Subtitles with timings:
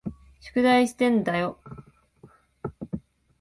[0.39, 1.59] 宿題してんだよ。